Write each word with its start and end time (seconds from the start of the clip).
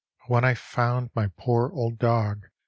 But 0.21 0.29
when 0.31 0.45
I 0.45 0.55
found 0.55 1.11
my 1.13 1.27
poor 1.27 1.69
old 1.71 1.99
dog. 1.99 2.47